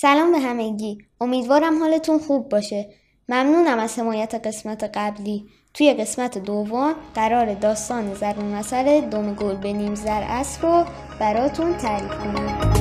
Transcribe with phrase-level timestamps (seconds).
[0.00, 0.98] سلام به همگی.
[1.20, 2.88] امیدوارم حالتون خوب باشه.
[3.28, 5.46] ممنونم از حمایت قسمت قبلی.
[5.74, 10.84] توی قسمت دوم قرار داستان زرون مسئله دوم گل به نیم زر رو
[11.20, 12.79] براتون تعریف کنم.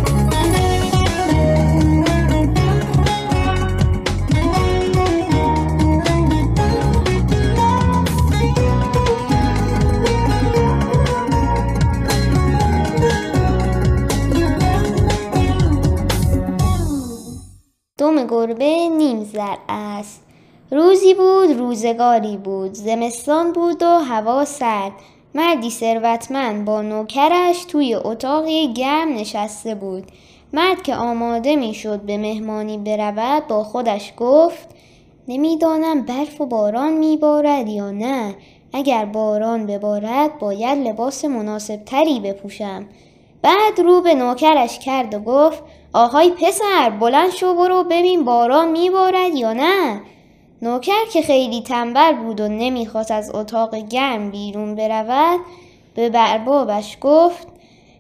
[18.10, 20.22] دوم گربه نیم زر است
[20.72, 24.92] روزی بود روزگاری بود زمستان بود و هوا سرد.
[25.36, 30.04] مردی ثروتمند با نوکرش توی اتاقی گرم نشسته بود.
[30.54, 34.68] مرد که آماده می‌شد به مهمانی برود با خودش گفت
[35.28, 38.36] نمی‌دانم برف و باران میبارد یا نه.
[38.74, 42.86] اگر باران ببارد باید لباس مناسب تری بپوشم.
[43.42, 49.36] بعد رو به نوکرش کرد و گفت آهای پسر بلند شو برو ببین باران میبارد
[49.36, 50.02] یا نه.
[50.62, 55.40] نوکر که خیلی تنبل بود و نمی‌خواست از اتاق گرم بیرون برود
[55.96, 57.48] به بربابش گفت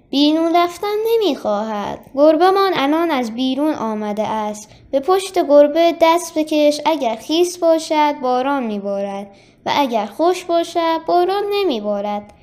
[0.10, 2.00] بیرون رفتن نمی‌خواهد.
[2.16, 4.70] گربهمان الان از بیرون آمده است.
[4.92, 9.28] به پشت گربه دست بکش اگر خیس باشد باران میبارد
[9.66, 12.34] و اگر خوش باشد باران نمیبارد.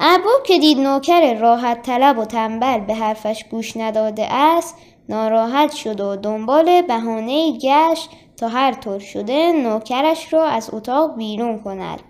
[0.00, 4.76] ارباب که دید نوکر راحت طلب و تنبل به حرفش گوش نداده است
[5.08, 11.58] ناراحت شد و دنبال بهانه گشت تا هر طور شده نوکرش را از اتاق بیرون
[11.58, 12.02] کند.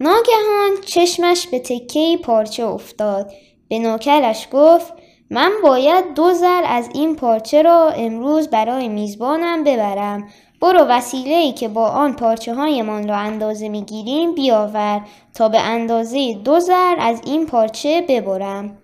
[0.00, 3.32] ناگهان چشمش به تکه پارچه افتاد.
[3.68, 4.92] به نوکرش گفت
[5.30, 10.28] من باید دو زر از این پارچه را امروز برای میزبانم ببرم.
[10.60, 15.00] برو وسیله ای که با آن پارچه هایمان را اندازه می گیریم بیاور
[15.34, 18.78] تا به اندازه دو زر از این پارچه ببرم.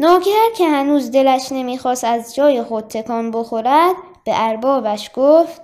[0.00, 5.62] نوکر که هنوز دلش نمی‌خواست از جای خود تکان بخورد به اربابش گفت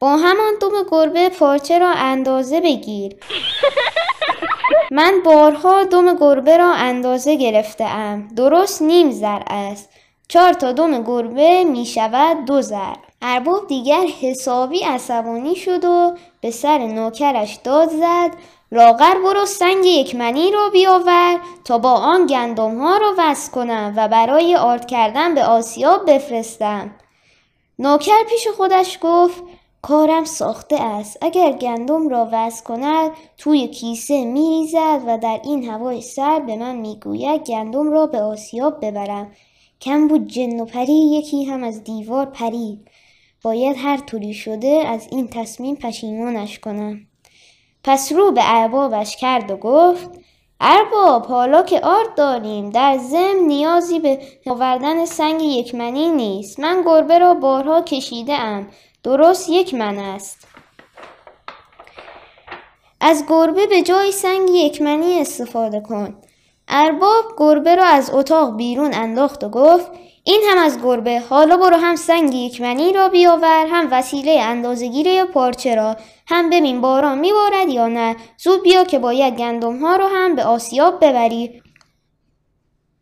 [0.00, 3.16] با همان دوم گربه پارچه را اندازه بگیر.
[4.90, 9.90] من بارها دوم گربه را اندازه گرفته ام درست نیم زر است.
[10.28, 13.05] چهار تا دوم گربه می شود دو زر.
[13.22, 18.30] ارباب دیگر حسابی عصبانی شد و به سر نوکرش داد زد.
[18.72, 23.94] لاغر برو سنگ یک منی رو بیاور تا با آن گندم ها رو وز کنم
[23.96, 26.90] و برای آرد کردن به آسیاب بفرستم.
[27.78, 29.42] نوکر پیش خودش گفت
[29.82, 31.18] کارم ساخته است.
[31.20, 36.76] اگر گندم را وز کند توی کیسه میریزد و در این هوای سر به من
[36.76, 39.32] می‌گوید گندم را به آسیاب ببرم.
[39.80, 42.88] کم بود جن و پری یکی هم از دیوار پرید.
[43.42, 47.00] باید هر طوری شده از این تصمیم پشیمانش کنم.
[47.84, 50.10] پس رو به اربابش کرد و گفت
[50.60, 56.60] ارباب حالا که آرد داریم در زم نیازی به آوردن سنگ یک منی نیست.
[56.60, 58.68] من گربه را بارها کشیده ام
[59.02, 60.48] درست یک من است.
[63.00, 66.16] از گربه به جای سنگ یک منی استفاده کن.
[66.68, 69.90] ارباب گربه را از اتاق بیرون انداخت و گفت
[70.28, 71.20] این هم از گربه.
[71.20, 75.96] حالا برو هم سنگ یکمنی را بیاور هم وسیله اندازگیری پارچه را.
[76.26, 78.16] هم ببین باران میبارد یا نه.
[78.38, 81.62] زود بیا که باید گندم ها رو هم به آسیاب ببری.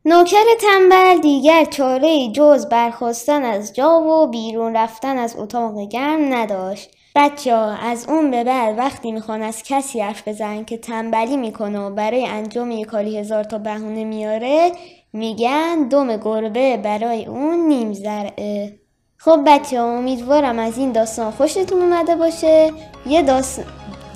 [0.06, 6.90] نوکر تنبل دیگر چاره جز برخواستن از جا و بیرون رفتن از اتاق گرم نداشت.
[7.16, 11.78] بچه ها از اون به بعد وقتی می‌خوان از کسی حرف بزنن که تنبلی می‌کنه
[11.78, 14.72] و برای انجام یک کاری هزار تا بهونه میاره
[15.12, 18.78] میگن دوم گربه برای اون نیم زرعه.
[19.16, 22.72] خب بچه ها امیدوارم از این داستان خوشتون اومده باشه.
[23.06, 23.64] یه داستان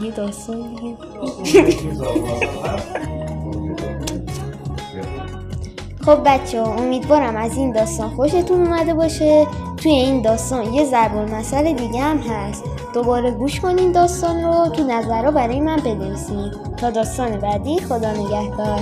[0.02, 0.98] یه داستان
[6.08, 9.46] خب بچه ها امیدوارم از این داستان خوشتون اومده باشه.
[9.76, 12.64] توی این داستان یه ضرب مسئله دیگه هم هست.
[12.94, 18.12] دوباره گوش کنین داستان رو تو نظر رو برای من بنویسین تا داستان بعدی خدا
[18.12, 18.80] نگهدار.